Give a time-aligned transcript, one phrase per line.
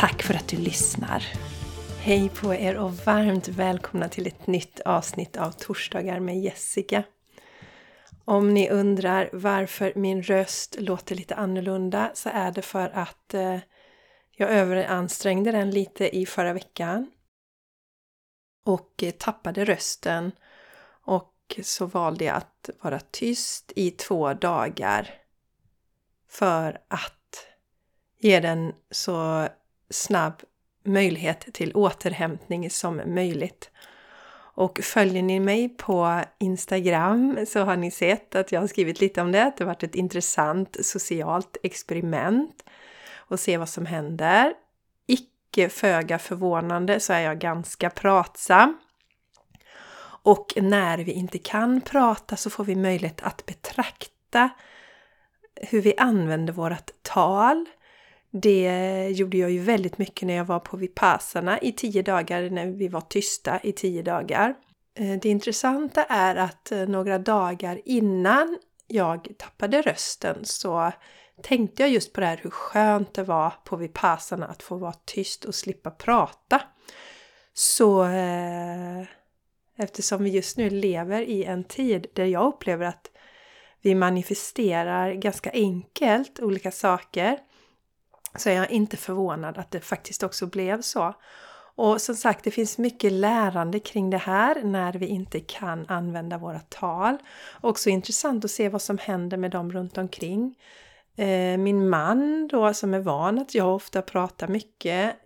[0.00, 1.24] Tack för att du lyssnar!
[1.98, 7.02] Hej på er och varmt välkomna till ett nytt avsnitt av Torsdagar med Jessica.
[8.24, 13.58] Om ni undrar varför min röst låter lite annorlunda så är det för att eh,
[14.30, 17.10] jag överansträngde den lite i förra veckan
[18.64, 20.32] och tappade rösten
[21.04, 25.14] och så valde jag att vara tyst i två dagar
[26.28, 27.46] för att
[28.18, 29.48] ge den så
[29.90, 30.42] snabb
[30.84, 33.70] möjlighet till återhämtning som möjligt.
[34.54, 39.20] Och följer ni mig på Instagram så har ni sett att jag har skrivit lite
[39.20, 39.52] om det.
[39.56, 42.64] Det har varit ett intressant socialt experiment
[43.16, 44.54] och se vad som händer.
[45.06, 48.78] Icke föga förvånande så är jag ganska pratsam.
[50.22, 54.50] Och när vi inte kan prata så får vi möjlighet att betrakta
[55.54, 57.66] hur vi använder vårt tal,
[58.30, 62.66] det gjorde jag ju väldigt mycket när jag var på Vipassana i tio dagar, när
[62.66, 64.54] vi var tysta i tio dagar.
[64.94, 70.92] Eh, det intressanta är att eh, några dagar innan jag tappade rösten så
[71.42, 74.94] tänkte jag just på det här hur skönt det var på Vipassana att få vara
[75.04, 76.62] tyst och slippa prata.
[77.52, 79.02] Så eh,
[79.76, 83.10] eftersom vi just nu lever i en tid där jag upplever att
[83.82, 87.38] vi manifesterar ganska enkelt olika saker
[88.34, 91.14] så är jag inte förvånad att det faktiskt också blev så.
[91.74, 96.38] Och som sagt, det finns mycket lärande kring det här när vi inte kan använda
[96.38, 97.16] våra tal.
[97.60, 100.54] Också intressant att se vad som händer med dem runt omkring.
[101.16, 105.16] Eh, min man då som är van att jag ofta pratar mycket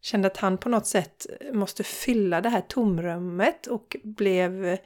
[0.00, 4.78] kände att han på något sätt måste fylla det här tomrummet och blev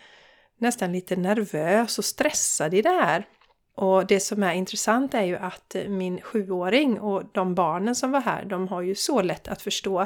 [0.58, 3.26] nästan lite nervös och stressad i det här.
[3.74, 8.10] Och det som är intressant är ju att eh, min sjuåring och de barnen som
[8.10, 10.00] var här, de har ju så lätt att förstå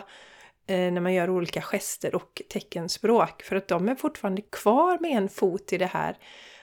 [0.66, 3.42] eh, när man gör olika gester och teckenspråk.
[3.42, 6.16] För att de är fortfarande kvar med en fot i det här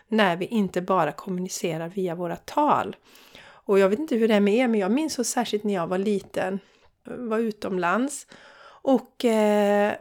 [0.07, 2.95] när vi inte bara kommunicerar via våra tal.
[3.65, 5.73] Och jag vet inte hur det är med er, men jag minns så särskilt när
[5.73, 6.59] jag var liten,
[7.03, 8.27] var utomlands
[8.65, 9.93] och eh,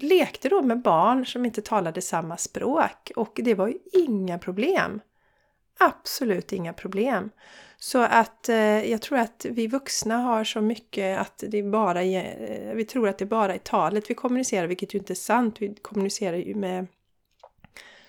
[0.00, 3.12] lekte då med barn som inte talade samma språk.
[3.16, 5.00] Och det var ju inga problem
[5.78, 7.30] absolut inga problem.
[7.80, 12.74] Så att eh, jag tror att vi vuxna har så mycket att det bara eh,
[12.74, 15.56] vi tror att det bara är talet vi kommunicerar, vilket ju inte är sant.
[15.58, 16.86] Vi kommunicerar ju med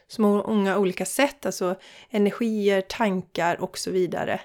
[0.08, 1.76] så många olika sätt, alltså
[2.10, 4.40] energier, tankar och så vidare.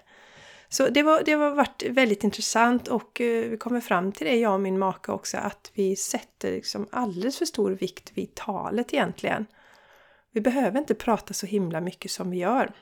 [0.68, 4.36] Så det, var, det har varit väldigt intressant och eh, vi kommer fram till det,
[4.36, 8.94] jag och min maka också, att vi sätter liksom alldeles för stor vikt vid talet
[8.94, 9.46] egentligen.
[10.30, 12.72] Vi behöver inte prata så himla mycket som vi gör.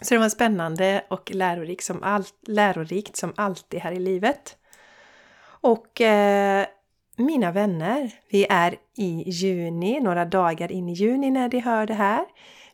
[0.00, 4.56] Så det var spännande och lärorikt som, all, lärorikt som alltid här i livet.
[5.60, 6.66] Och eh,
[7.16, 11.94] mina vänner, vi är i juni, några dagar in i juni när de hör det
[11.94, 12.24] här.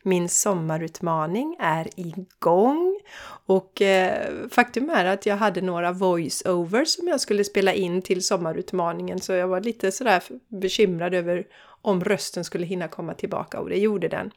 [0.03, 3.01] Min sommarutmaning är igång
[3.47, 8.27] och eh, faktum är att jag hade några voice-overs som jag skulle spela in till
[8.27, 11.47] sommarutmaningen så jag var lite sådär bekymrad över
[11.83, 14.31] om rösten skulle hinna komma tillbaka och det gjorde den.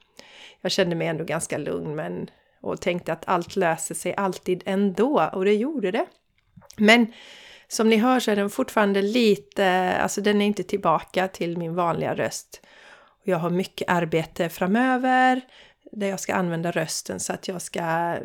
[0.61, 2.29] Jag kände mig ändå ganska lugn men
[2.65, 6.05] och tänkte att allt löser sig alltid ändå och det gjorde det.
[6.77, 7.07] Men
[7.67, 11.75] som ni hör så är den fortfarande lite, alltså den är inte tillbaka till min
[11.75, 12.61] vanliga röst.
[13.23, 15.41] Jag har mycket arbete framöver
[15.91, 18.17] där jag ska använda rösten så att jag ska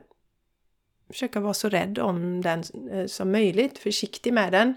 [1.09, 2.63] försöka vara så rädd om den
[2.93, 4.75] eh, som möjligt, försiktig med den.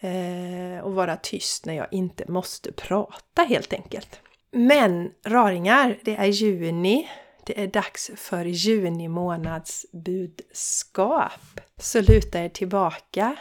[0.00, 4.20] Eh, och vara tyst när jag inte måste prata helt enkelt.
[4.50, 7.08] Men raringar, det är juni
[7.46, 11.60] det är dags för juni månads budskap.
[11.80, 13.36] Så luta er tillbaka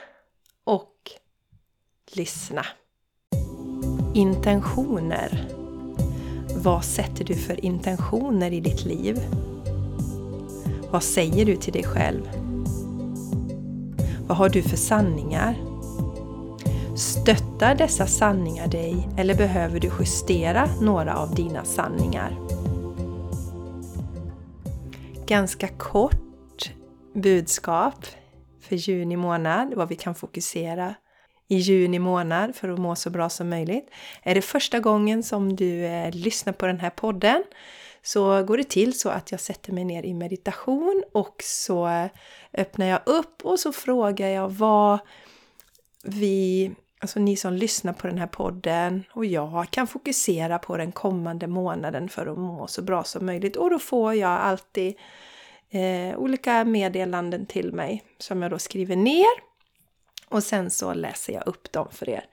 [0.63, 1.11] och
[2.13, 2.65] lyssna.
[4.15, 5.47] Intentioner.
[6.55, 9.19] Vad sätter du för intentioner i ditt liv?
[10.91, 12.29] Vad säger du till dig själv?
[14.27, 15.55] Vad har du för sanningar?
[16.95, 22.44] Stöttar dessa sanningar dig eller behöver du justera några av dina sanningar?
[25.27, 26.71] Ganska kort
[27.13, 28.05] budskap
[28.61, 30.95] för juni månad, vad vi kan fokusera
[31.47, 33.89] i juni månad för att må så bra som möjligt.
[34.23, 37.43] Är det första gången som du eh, lyssnar på den här podden
[38.03, 42.09] så går det till så att jag sätter mig ner i meditation och så
[42.53, 44.99] öppnar jag upp och så frågar jag vad
[46.03, 50.91] vi, alltså ni som lyssnar på den här podden och jag kan fokusera på den
[50.91, 53.55] kommande månaden för att må så bra som möjligt.
[53.55, 54.95] Och då får jag alltid
[55.69, 59.55] eh, olika meddelanden till mig som jag då skriver ner
[60.29, 62.25] och sen så läser jag upp dem för er.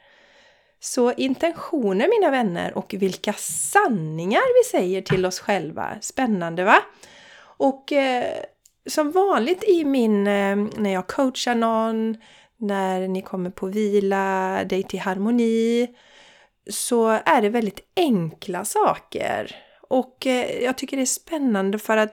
[0.81, 5.97] Så intentioner mina vänner och vilka sanningar vi säger till oss själva.
[6.01, 6.77] Spännande va?
[7.41, 8.45] Och eh,
[8.87, 12.17] som vanligt i min, eh, när jag coachar någon,
[12.63, 15.89] när ni kommer på vila, dig till harmoni,
[16.71, 19.57] så är det väldigt enkla saker.
[19.81, 22.11] Och eh, jag tycker det är spännande för att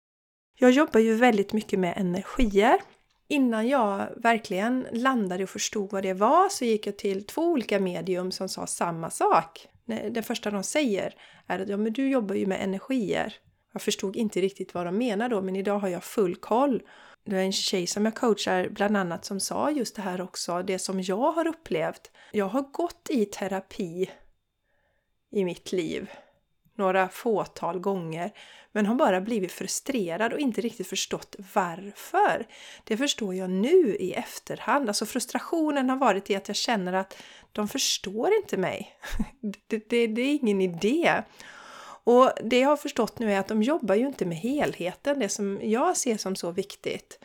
[0.60, 2.82] jag jobbar ju väldigt mycket med energier.
[3.28, 7.80] Innan jag verkligen landade och förstod vad det var så gick jag till två olika
[7.80, 9.68] medium som sa samma sak.
[10.12, 11.14] Det första de säger
[11.48, 13.34] är att ja, men du jobbar ju med energier.
[13.74, 16.82] Jag förstod inte riktigt vad de menar då, men idag har jag full koll.
[17.26, 20.64] Det är en tjej som jag coachar bland annat som sa just det här också,
[20.64, 22.12] det som jag har upplevt.
[22.32, 24.12] Jag har gått i terapi
[25.32, 26.10] i mitt liv
[26.76, 28.32] några fåtal gånger
[28.72, 32.48] men har bara blivit frustrerad och inte riktigt förstått varför.
[32.84, 34.88] Det förstår jag nu i efterhand.
[34.90, 37.18] Alltså frustrationen har varit i att jag känner att
[37.52, 38.96] de förstår inte mig.
[39.68, 41.24] Det, det, det är ingen idé.
[42.06, 45.30] Och det jag har förstått nu är att de jobbar ju inte med helheten, det
[45.30, 47.20] som jag ser som så viktigt.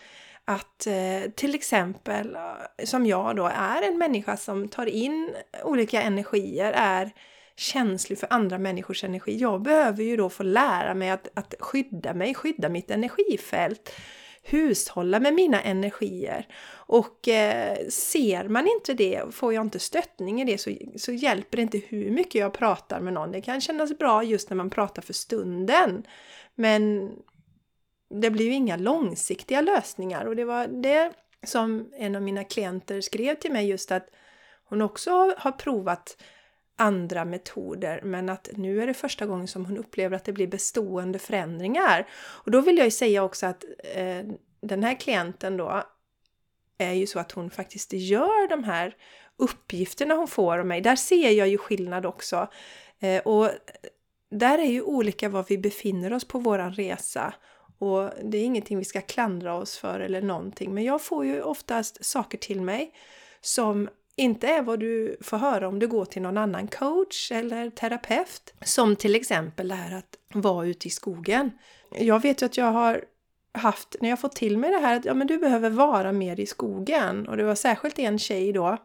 [0.44, 5.34] Att eh, till exempel, eh, som jag då, är en människa som tar in
[5.64, 7.10] olika energier, är
[7.56, 9.36] känslig för andra människors energi.
[9.36, 13.92] Jag behöver ju då få lära mig att, att skydda mig, skydda mitt energifält
[14.50, 16.46] hushålla med mina energier.
[16.72, 21.56] Och eh, ser man inte det, får jag inte stöttning i det, så, så hjälper
[21.56, 23.32] det inte hur mycket jag pratar med någon.
[23.32, 26.06] Det kan kännas bra just när man pratar för stunden.
[26.54, 27.12] Men
[28.14, 31.12] det blir ju inga långsiktiga lösningar och det var det
[31.46, 34.08] som en av mina klienter skrev till mig just att
[34.64, 36.16] hon också har provat
[36.80, 40.46] andra metoder men att nu är det första gången som hon upplever att det blir
[40.46, 42.08] bestående förändringar.
[42.12, 44.22] Och då vill jag ju säga också att eh,
[44.60, 45.82] den här klienten då
[46.78, 48.96] är ju så att hon faktiskt gör de här
[49.36, 50.80] uppgifterna hon får av mig.
[50.80, 52.48] Där ser jag ju skillnad också.
[53.00, 53.50] Eh, och
[54.30, 57.34] där är ju olika var vi befinner oss på våran resa.
[57.78, 60.74] Och det är ingenting vi ska klandra oss för eller någonting.
[60.74, 62.94] Men jag får ju oftast saker till mig
[63.40, 67.70] som inte är vad du får höra om du går till någon annan coach eller
[67.70, 68.54] terapeut.
[68.64, 71.50] Som till exempel det här att vara ute i skogen.
[71.90, 73.04] Jag vet ju att jag har
[73.52, 76.40] haft, när jag fått till mig det här att ja, men du behöver vara mer
[76.40, 77.28] i skogen.
[77.28, 78.76] Och det var särskilt en tjej då,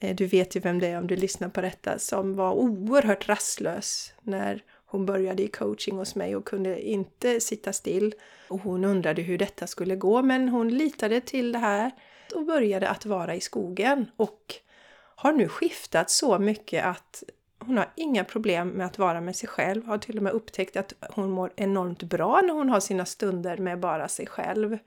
[0.00, 3.28] eh, du vet ju vem det är om du lyssnar på detta, som var oerhört
[3.28, 8.14] rastlös när hon började i coaching hos mig och kunde inte sitta still.
[8.48, 11.90] Och hon undrade hur detta skulle gå men hon litade till det här
[12.32, 14.54] och började att vara i skogen och
[15.14, 17.22] har nu skiftat så mycket att
[17.58, 19.86] hon har inga problem med att vara med sig själv.
[19.86, 23.56] Har till och med upptäckt att hon mår enormt bra när hon har sina stunder
[23.56, 24.78] med bara sig själv.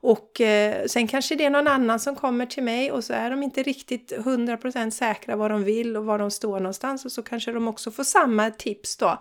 [0.00, 3.30] Och eh, sen kanske det är någon annan som kommer till mig och så är
[3.30, 7.22] de inte riktigt 100% säkra vad de vill och var de står någonstans och så
[7.22, 9.18] kanske de också får samma tips då.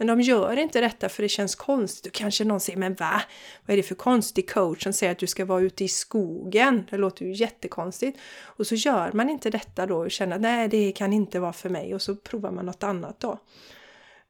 [0.00, 2.06] Men de gör inte detta för det känns konstigt.
[2.06, 3.22] Och kanske någon säger, men va?
[3.66, 6.86] Vad är det för konstig coach som säger att du ska vara ute i skogen?
[6.90, 8.18] Det låter ju jättekonstigt.
[8.42, 11.68] Och så gör man inte detta då och känner, nej det kan inte vara för
[11.68, 11.94] mig.
[11.94, 13.38] Och så provar man något annat då.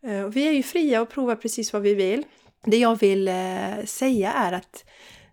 [0.02, 2.24] Eh, vi är ju fria att prova precis vad vi vill.
[2.64, 4.84] Det jag vill eh, säga är att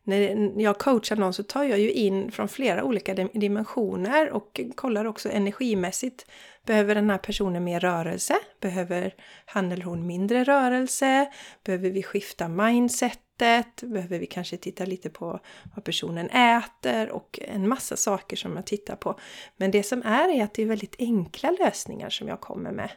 [0.07, 5.05] när jag coachar någon så tar jag ju in från flera olika dimensioner och kollar
[5.05, 6.25] också energimässigt.
[6.65, 8.35] Behöver den här personen mer rörelse?
[8.59, 11.31] Behöver han eller hon mindre rörelse?
[11.63, 13.81] Behöver vi skifta mindsetet?
[13.81, 15.39] Behöver vi kanske titta lite på
[15.75, 19.19] vad personen äter och en massa saker som jag tittar på.
[19.57, 22.89] Men det som är är att det är väldigt enkla lösningar som jag kommer med.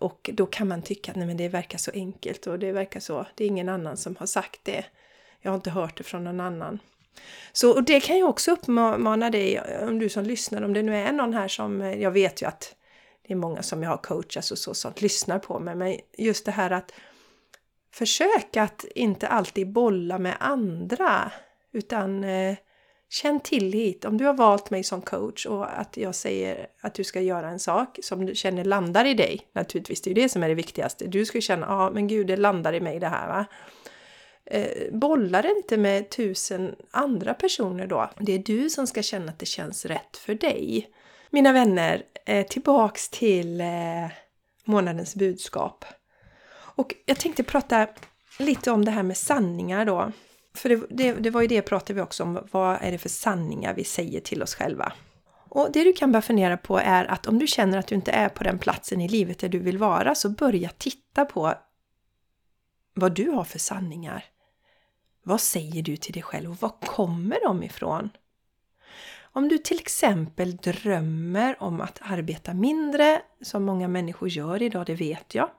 [0.00, 3.00] Och då kan man tycka att nej men det verkar så enkelt och det verkar
[3.00, 4.84] så, det är ingen annan som har sagt det.
[5.44, 6.78] Jag har inte hört det från någon annan.
[7.52, 10.96] Så och det kan jag också uppmana dig, om du som lyssnar, om det nu
[10.96, 12.74] är någon här som, eh, jag vet ju att
[13.26, 16.44] det är många som jag har coachat och så, sånt lyssnar på mig, men just
[16.44, 16.92] det här att
[17.92, 21.32] försök att inte alltid bolla med andra,
[21.72, 22.56] utan eh,
[23.10, 24.04] känn tillit.
[24.04, 27.48] Om du har valt mig som coach och att jag säger att du ska göra
[27.48, 30.48] en sak som du känner landar i dig, naturligtvis, det är ju det som är
[30.48, 31.06] det viktigaste.
[31.06, 33.46] Du ska känna, ja ah, men gud, det landar i mig det här va
[34.46, 38.10] eh, bolla det inte med tusen andra personer då.
[38.18, 40.90] Det är du som ska känna att det känns rätt för dig.
[41.30, 43.66] Mina vänner, eh, tillbaks till eh,
[44.64, 45.84] månadens budskap.
[46.76, 47.86] Och jag tänkte prata
[48.38, 50.12] lite om det här med sanningar då.
[50.54, 52.48] För det, det, det var ju det pratade vi också om.
[52.50, 54.92] Vad är det för sanningar vi säger till oss själva?
[55.48, 58.12] Och det du kan börja fundera på är att om du känner att du inte
[58.12, 61.54] är på den platsen i livet där du vill vara så börja titta på
[62.94, 64.24] vad du har för sanningar.
[65.26, 68.10] Vad säger du till dig själv och var kommer de ifrån?
[69.32, 74.94] Om du till exempel drömmer om att arbeta mindre, som många människor gör idag, det
[74.94, 75.50] vet jag.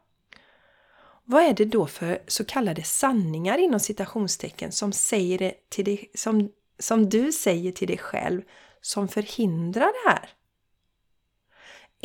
[1.23, 6.11] Vad är det då för så kallade sanningar inom citationstecken som, säger det till dig,
[6.13, 8.41] som, som du säger till dig själv
[8.81, 10.29] som förhindrar det här?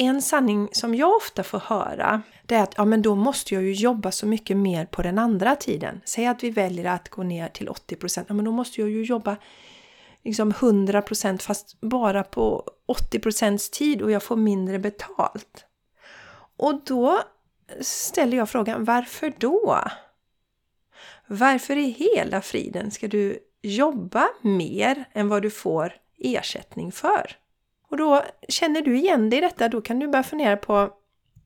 [0.02, 3.62] En sanning som jag ofta får höra det är att ja, men då måste jag
[3.62, 6.00] ju jobba så mycket mer på den andra tiden.
[6.04, 7.96] Säg att vi väljer att gå ner till 80
[8.28, 9.36] ja men då måste jag ju jobba
[10.24, 15.64] liksom 100% fast bara på 80 tid och jag får mindre betalt.
[16.56, 17.22] Och då
[17.80, 19.80] ställer jag frågan, varför då?
[21.26, 27.39] Varför i hela friden ska du jobba mer än vad du får ersättning för?
[27.90, 30.90] Och då känner du igen dig i detta, då kan du börja fundera på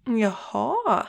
[0.06, 1.06] Jaha,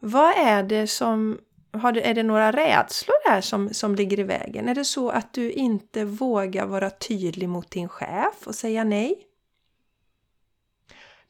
[0.00, 1.38] vad är det som
[1.72, 4.68] är det några rädslor där som, som ligger i vägen?
[4.68, 9.24] Är det så att du inte vågar vara tydlig mot din chef och säga nej?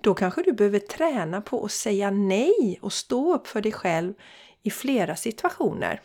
[0.02, 4.14] Då kanske du behöver träna på att säga nej och stå upp för dig själv
[4.62, 6.00] i flera situationer.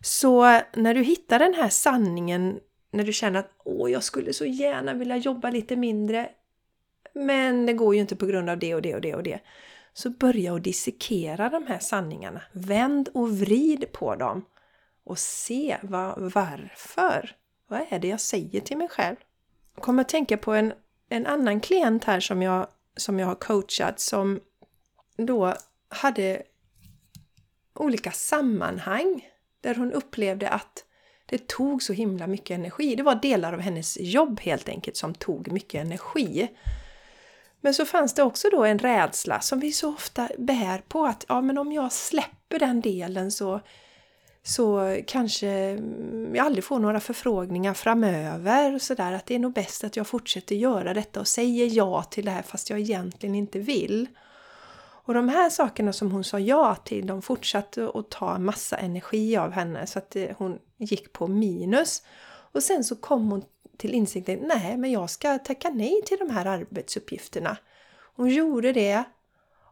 [0.00, 2.60] Så när du hittar den här sanningen,
[2.92, 6.30] när du känner att åh, jag skulle så gärna vilja jobba lite mindre,
[7.12, 9.40] men det går ju inte på grund av det och det och det och det.
[9.92, 12.42] Så börja att dissekera de här sanningarna.
[12.52, 14.44] Vänd och vrid på dem
[15.04, 17.36] och se vad, varför.
[17.68, 19.16] Vad är det jag säger till mig själv?
[19.74, 20.72] Jag kommer att tänka på en
[21.12, 24.40] en annan klient här som jag, som jag har coachat som
[25.16, 25.54] då
[25.88, 26.42] hade
[27.74, 29.28] olika sammanhang
[29.60, 30.84] där hon upplevde att
[31.32, 32.94] det tog så himla mycket energi.
[32.96, 36.48] Det var delar av hennes jobb helt enkelt som tog mycket energi.
[37.60, 41.24] Men så fanns det också då en rädsla som vi så ofta bär på att
[41.28, 43.60] ja, men om jag släpper den delen så
[44.42, 45.46] så kanske
[46.34, 48.74] jag aldrig får några förfrågningar framöver.
[48.74, 49.12] och sådär.
[49.12, 52.30] att det är nog bäst att jag fortsätter göra detta och säger ja till det
[52.30, 54.08] här fast jag egentligen inte vill.
[55.04, 59.36] Och de här sakerna som hon sa ja till, de fortsatte att ta massa energi
[59.36, 62.02] av henne så att eh, hon gick på minus.
[62.52, 63.42] Och sen så kom hon
[63.76, 67.56] till insikten, nej men jag ska tacka nej till de här arbetsuppgifterna.
[68.16, 69.04] Hon gjorde det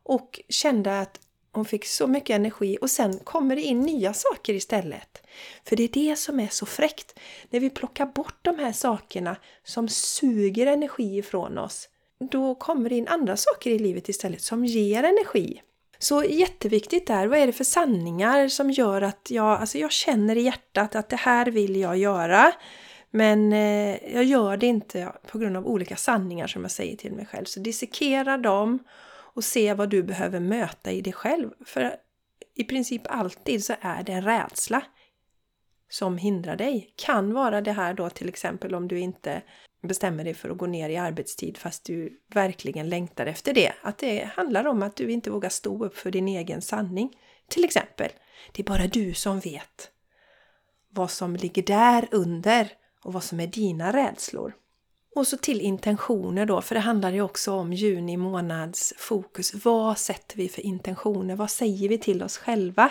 [0.02, 1.20] och kände att
[1.52, 5.22] hon fick så mycket energi och sen kommer det in nya saker istället.
[5.64, 7.18] För det är det som är så fräckt.
[7.50, 11.88] När vi plockar bort de här sakerna som suger energi ifrån oss,
[12.20, 15.62] då kommer det in andra saker i livet istället som ger energi.
[15.98, 20.36] Så jätteviktigt där, vad är det för sanningar som gör att jag, alltså jag känner
[20.36, 22.52] i hjärtat att det här vill jag göra.
[23.10, 27.12] Men eh, jag gör det inte på grund av olika sanningar som jag säger till
[27.12, 27.44] mig själv.
[27.44, 28.78] Så dissekera dem
[29.34, 31.50] och se vad du behöver möta i dig själv.
[31.64, 31.96] För
[32.54, 34.82] i princip alltid så är det en rädsla
[35.88, 36.92] som hindrar dig.
[36.96, 39.42] Kan vara det här då till exempel om du inte
[39.80, 43.72] bestämmer dig för att gå ner i arbetstid fast du verkligen längtar efter det.
[43.82, 47.16] Att det handlar om att du inte vågar stå upp för din egen sanning.
[47.49, 48.10] Till exempel,
[48.52, 49.90] det är bara du som vet
[50.90, 52.68] vad som ligger där under
[53.02, 54.54] och vad som är dina rädslor.
[55.14, 59.64] Och så till intentioner då, för det handlar ju också om juni månads fokus.
[59.64, 61.37] Vad sätter vi för intentioner?
[61.37, 62.90] Vad säger vi till oss själva?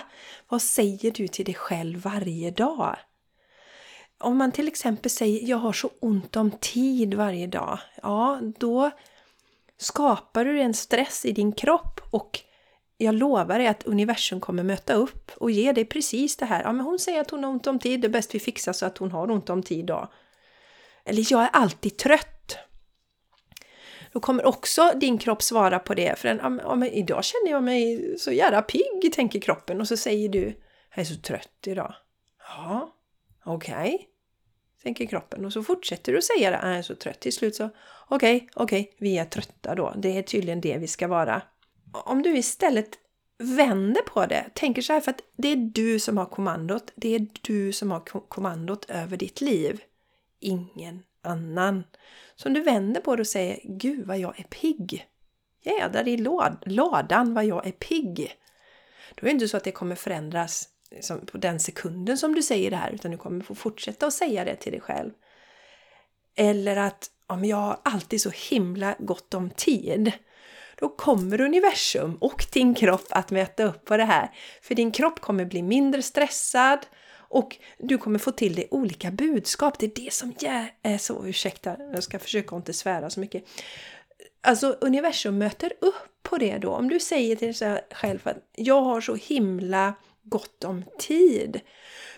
[0.49, 2.97] Vad säger du till dig själv varje dag?
[4.19, 7.79] Om man till exempel säger jag har så ont om tid varje dag.
[8.01, 8.91] Ja, då
[9.77, 12.39] skapar du en stress i din kropp och
[12.97, 16.63] jag lovar dig att universum kommer möta upp och ge dig precis det här.
[16.63, 18.73] Ja, men hon säger att hon har ont om tid, det är bäst vi fixar
[18.73, 20.11] så att hon har ont om tid då.
[21.05, 22.57] Eller jag är alltid trött.
[24.13, 26.19] Då kommer också din kropp svara på det.
[26.19, 29.81] För en, ja, men idag känner jag mig så jävla pigg, tänker kroppen.
[29.81, 30.43] Och så säger du,
[30.95, 31.95] jag är så trött idag.
[32.57, 32.95] Ja,
[33.45, 33.95] okej.
[33.95, 34.08] Okay.
[34.83, 35.45] Tänker kroppen.
[35.45, 37.19] Och så fortsätter du säga det, ah, jag är så trött.
[37.19, 37.69] Till slut så,
[38.07, 39.93] okej, okay, okej, okay, vi är trötta då.
[39.97, 41.41] Det är tydligen det vi ska vara.
[41.91, 42.89] Om du istället
[43.37, 46.91] vänder på det, tänker så här för att det är du som har kommandot.
[46.95, 49.81] Det är du som har kommandot över ditt liv
[50.39, 51.83] ingen annan.
[52.35, 55.05] Så om du vänder på det och säger Gud vad jag är pigg.
[55.63, 56.17] Jädrar i
[56.65, 58.35] lådan vad jag är pigg.
[59.15, 62.43] Då är det inte så att det kommer förändras liksom, på den sekunden som du
[62.43, 65.11] säger det här utan du kommer få fortsätta att säga det till dig själv.
[66.35, 70.11] Eller att om jag har alltid så himla gott om tid.
[70.75, 74.29] Då kommer universum och din kropp att mäta upp på det här.
[74.61, 76.79] För din kropp kommer bli mindre stressad
[77.29, 79.79] och du kommer få till dig olika budskap.
[79.79, 83.43] Det är det som är eh, så, ursäkta, jag ska försöka inte svära så mycket.
[84.41, 86.69] Alltså universum möter upp på det då.
[86.69, 89.93] Om du säger till dig själv att jag har så himla
[90.29, 91.59] gott om tid.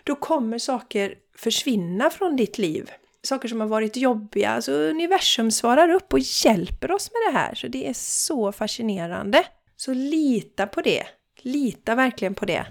[0.03, 2.91] Då kommer saker försvinna från ditt liv.
[3.23, 4.49] Saker som har varit jobbiga.
[4.49, 7.55] Alltså universum svarar upp och hjälper oss med det här.
[7.55, 9.43] Så det är så fascinerande.
[9.75, 11.03] Så lita på det.
[11.41, 12.65] Lita verkligen på det.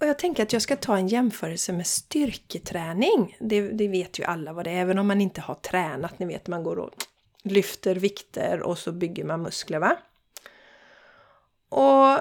[0.00, 3.36] Och jag tänker att jag ska ta en jämförelse med styrketräning.
[3.40, 6.18] Det, det vet ju alla vad det är, även om man inte har tränat.
[6.18, 6.90] Ni vet, man går och
[7.42, 9.96] lyfter vikter och så bygger man muskler va?
[11.68, 12.18] Och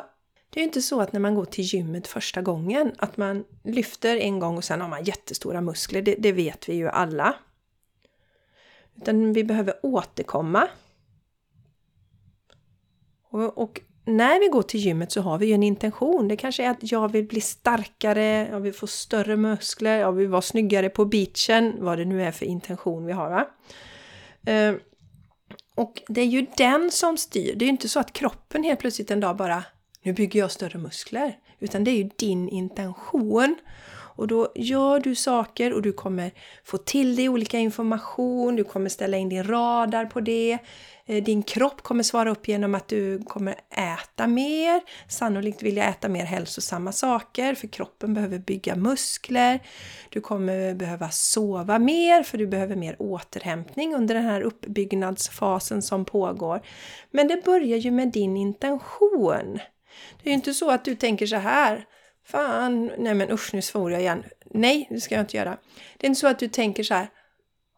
[0.53, 3.43] det är ju inte så att när man går till gymmet första gången att man
[3.63, 6.01] lyfter en gång och sen har man jättestora muskler.
[6.01, 7.35] Det, det vet vi ju alla.
[8.95, 10.67] Utan vi behöver återkomma.
[13.29, 16.27] Och, och, när vi går till gymmet så har vi ju en intention.
[16.27, 20.27] Det kanske är att jag vill bli starkare, jag vill få större muskler, jag vill
[20.27, 23.29] vara snyggare på beachen, vad det nu är för intention vi har.
[23.29, 23.47] Va?
[24.51, 24.75] Eh,
[25.75, 27.55] och det är ju den som styr.
[27.55, 29.63] Det är ju inte så att kroppen helt plötsligt en dag bara
[30.03, 31.37] nu bygger jag större muskler.
[31.59, 33.55] Utan det är ju din intention.
[34.15, 36.31] Och då gör du saker och du kommer
[36.63, 40.57] få till dig olika information, du kommer ställa in din radar på det.
[41.05, 44.81] Eh, din kropp kommer svara upp genom att du kommer äta mer.
[45.09, 49.59] Sannolikt vill jag äta mer hälsosamma saker för kroppen behöver bygga muskler.
[50.09, 56.05] Du kommer behöva sova mer för du behöver mer återhämtning under den här uppbyggnadsfasen som
[56.05, 56.61] pågår.
[57.11, 59.59] Men det börjar ju med din intention.
[60.23, 61.85] Det är ju inte så att du tänker så här.
[62.25, 64.23] Fan, nej men usch nu svor jag igen.
[64.45, 65.57] Nej, det ska jag inte göra.
[65.97, 67.09] Det är inte så att du tänker så här.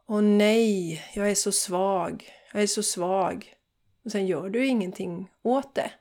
[0.08, 2.30] Åh nej, jag är så svag.
[2.54, 3.54] Jag är så svag.
[4.06, 5.92] Och sen gör du ingenting åt det.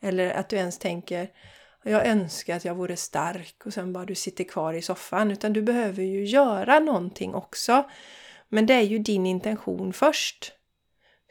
[0.00, 1.28] Eller att du ens tänker
[1.82, 5.30] jag önskar att jag vore stark och sen bara du sitter kvar i soffan.
[5.30, 7.90] Utan du behöver ju göra någonting också.
[8.48, 10.52] Men det är ju din intention först.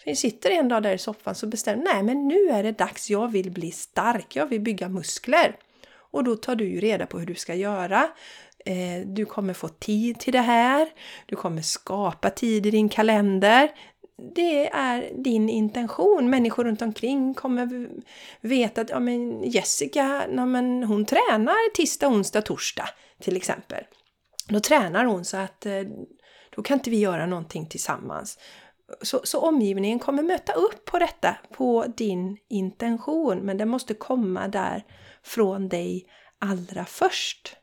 [0.03, 3.09] Så sitter en dag där i soffan så bestämmer nej men nu är det dags,
[3.09, 5.55] jag vill bli stark, jag vill bygga muskler.
[6.11, 8.09] Och då tar du ju reda på hur du ska göra.
[8.65, 10.89] Eh, du kommer få tid till det här.
[11.25, 13.71] Du kommer skapa tid i din kalender.
[14.35, 16.29] Det är din intention.
[16.29, 17.89] Människor runt omkring kommer
[18.41, 22.89] veta att ja, men Jessica, ja, men hon tränar tisdag, onsdag, torsdag
[23.21, 23.83] till exempel.
[24.47, 25.81] Då tränar hon så att eh,
[26.55, 28.37] då kan inte vi göra någonting tillsammans.
[29.01, 34.47] Så, så, omgivningen kommer möta upp på detta, på din intention, men det måste komma
[34.47, 34.85] där
[35.23, 36.07] från dig
[36.39, 37.55] allra först.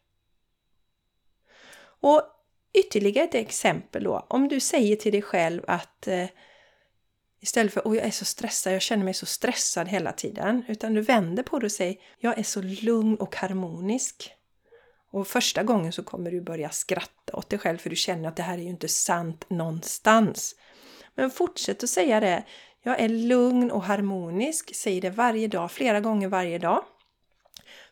[2.00, 2.22] Och
[2.72, 6.26] ytterligare ett exempel då, om du säger till dig själv att eh,
[7.40, 10.94] istället för att jag är så stressad, jag känner mig så stressad hela tiden, utan
[10.94, 14.32] du vänder på det och säger jag är så lugn och harmonisk.
[15.10, 18.36] Och första gången så kommer du börja skratta åt dig själv för du känner att
[18.36, 20.54] det här är ju inte sant någonstans.
[21.16, 22.44] Men fortsätt att säga det.
[22.82, 24.74] Jag är lugn och harmonisk.
[24.74, 26.84] Säg det varje dag, flera gånger varje dag.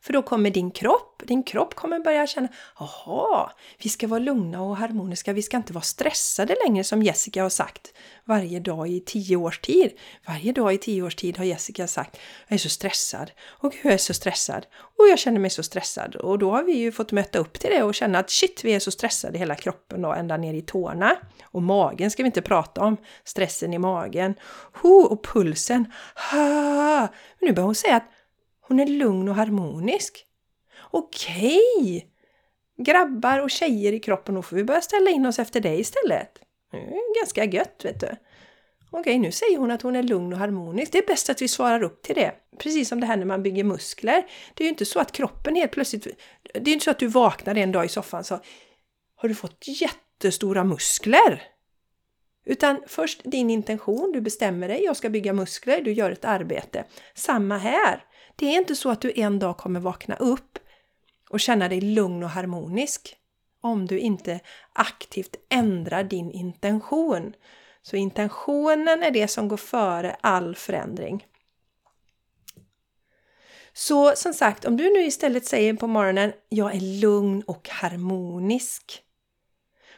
[0.05, 4.63] För då kommer din kropp, din kropp kommer börja känna Jaha, vi ska vara lugna
[4.63, 9.01] och harmoniska, vi ska inte vara stressade längre som Jessica har sagt varje dag i
[9.01, 9.91] tio års tid.
[10.27, 13.93] Varje dag i tio års tid har Jessica sagt Jag är så stressad och jag
[13.93, 14.67] är så stressad
[14.99, 17.71] och jag känner mig så stressad och då har vi ju fått möta upp till
[17.71, 20.55] det och känna att shit, vi är så stressade i hela kroppen då, ända ner
[20.55, 21.17] i tårna.
[21.45, 24.35] Och magen ska vi inte prata om, stressen i magen.
[24.83, 25.93] Ho, och pulsen.
[26.31, 27.01] Ha!
[27.41, 28.14] Men nu börjar hon säga att
[28.69, 30.27] hon är lugn och harmonisk.
[30.91, 31.61] Okej!
[31.87, 32.03] Okay.
[32.77, 36.39] Grabbar och tjejer i kroppen, då får vi börja ställa in oss efter dig istället.
[36.71, 38.09] Det är ganska gött, vet du.
[38.91, 40.93] Okej, nu säger hon att hon är lugn och harmonisk.
[40.93, 42.35] Det är bäst att vi svarar upp till det.
[42.59, 44.27] Precis som det här när man bygger muskler.
[44.55, 46.07] Det är ju inte så att kroppen helt plötsligt...
[46.55, 48.41] Det är inte så att du vaknar en dag i soffan så
[49.17, 51.43] har du fått jättestora muskler.
[52.45, 56.85] Utan först din intention, du bestämmer dig, jag ska bygga muskler, du gör ett arbete.
[57.15, 58.05] Samma här.
[58.37, 60.59] Det är inte så att du en dag kommer vakna upp
[61.31, 63.17] och känna dig lugn och harmonisk
[63.61, 64.41] om du inte
[64.73, 67.33] aktivt ändrar din intention.
[67.83, 71.27] Så intentionen är det som går före all förändring.
[73.73, 79.03] Så som sagt, om du nu istället säger på morgonen jag är lugn och harmonisk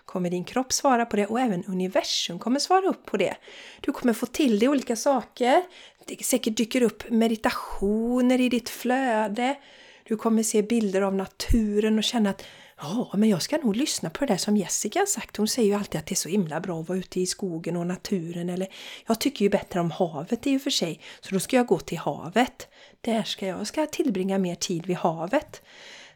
[0.07, 3.37] kommer din kropp svara på det och även universum kommer svara upp på det.
[3.81, 5.63] Du kommer få till dig olika saker.
[6.05, 9.57] Det säkert dyker upp meditationer i ditt flöde.
[10.05, 12.45] Du kommer se bilder av naturen och känna att
[12.79, 15.37] Ja, men jag ska nog lyssna på det där som Jessica har sagt.
[15.37, 17.77] Hon säger ju alltid att det är så himla bra att vara ute i skogen
[17.77, 18.51] och naturen.
[18.51, 18.69] Eller
[19.07, 21.79] jag tycker ju bättre om havet i och för sig, så då ska jag gå
[21.79, 22.69] till havet.
[23.01, 25.63] Där ska jag, ska tillbringa mer tid vid havet.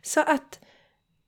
[0.03, 0.61] Så att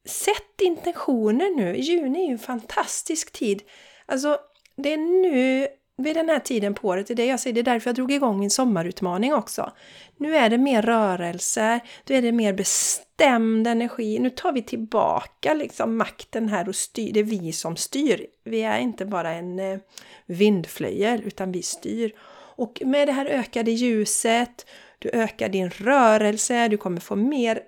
[0.09, 1.77] sätt intentioner nu.
[1.77, 3.63] Juni är ju en fantastisk tid.
[4.07, 4.39] Alltså,
[4.77, 7.61] det är nu vid den här tiden på året, det är det jag säger, det
[7.61, 9.73] är därför jag drog igång min sommarutmaning också.
[10.17, 15.55] Nu är det mer rörelse, nu är det mer bestämd energi, nu tar vi tillbaka
[15.55, 18.27] liksom makten här och styr, det är vi som styr.
[18.45, 19.79] Vi är inte bara en eh,
[20.27, 22.13] vindflöjel utan vi styr.
[22.57, 24.67] Och med det här ökade ljuset,
[24.99, 27.61] du ökar din rörelse, du kommer få mer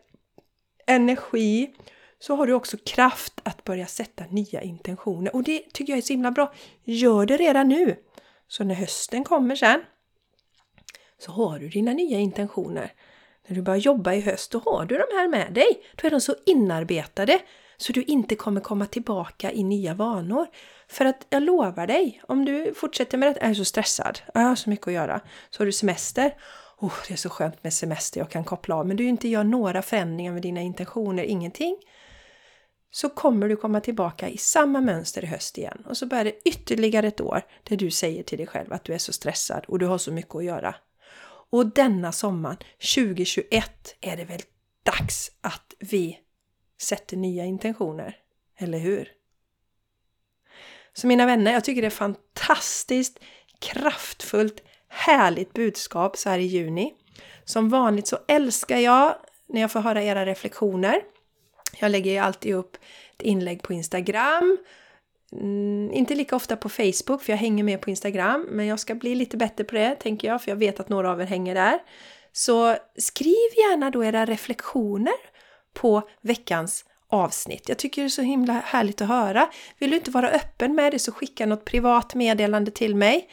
[0.86, 1.70] energi
[2.26, 5.36] så har du också kraft att börja sätta nya intentioner.
[5.36, 6.52] Och det tycker jag är så himla bra.
[6.84, 7.96] Gör det redan nu!
[8.48, 9.82] Så när hösten kommer sen
[11.18, 12.92] så har du dina nya intentioner.
[13.46, 15.82] När du börjar jobba i höst, då har du de här med dig.
[15.94, 17.38] Då är de så inarbetade
[17.76, 20.46] så du inte kommer komma tillbaka i nya vanor.
[20.88, 24.56] För att jag lovar dig, om du fortsätter med det, är så stressad, jag har
[24.56, 26.34] så mycket att göra, så har du semester.
[26.78, 28.86] Oh, det är så skönt med semester, jag kan koppla av.
[28.86, 31.76] Men du inte gör några förändringar med dina intentioner, ingenting
[32.94, 35.84] så kommer du komma tillbaka i samma mönster i höst igen.
[35.88, 38.94] Och så börjar det ytterligare ett år där du säger till dig själv att du
[38.94, 40.74] är så stressad och du har så mycket att göra.
[41.50, 42.56] Och denna sommaren,
[42.94, 44.40] 2021, är det väl
[44.82, 46.18] dags att vi
[46.80, 48.16] sätter nya intentioner.
[48.58, 49.08] Eller hur?
[50.92, 53.18] Så mina vänner, jag tycker det är fantastiskt
[53.60, 56.94] kraftfullt, härligt budskap så här i juni.
[57.44, 59.16] Som vanligt så älskar jag
[59.48, 61.02] när jag får höra era reflektioner.
[61.78, 62.76] Jag lägger ju alltid upp
[63.16, 64.58] ett inlägg på Instagram.
[65.32, 68.46] Mm, inte lika ofta på Facebook för jag hänger med på Instagram.
[68.50, 71.10] Men jag ska bli lite bättre på det tänker jag för jag vet att några
[71.10, 71.78] av er hänger där.
[72.32, 75.14] Så skriv gärna då era reflektioner
[75.72, 77.68] på veckans avsnitt.
[77.68, 79.48] Jag tycker det är så himla härligt att höra.
[79.78, 83.28] Vill du inte vara öppen med det så skicka något privat meddelande till mig.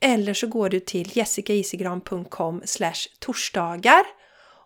[0.00, 2.62] Eller så går du till jessicaisigran.com
[3.18, 4.04] torsdagar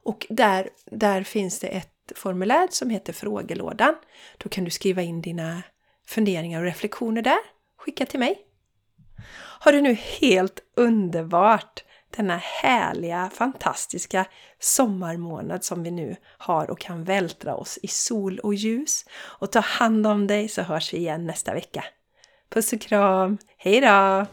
[0.04, 3.94] och där, där finns det ett ett formulär som heter frågelådan.
[4.38, 5.62] Då kan du skriva in dina
[6.06, 7.38] funderingar och reflektioner där.
[7.78, 8.38] Skicka till mig.
[9.60, 11.84] Har du nu helt underbart
[12.16, 14.26] denna härliga, fantastiska
[14.60, 19.04] sommarmånad som vi nu har och kan vältra oss i sol och ljus.
[19.12, 21.84] Och ta hand om dig så hörs vi igen nästa vecka.
[22.50, 23.38] Puss och kram!
[23.56, 24.26] Hejdå!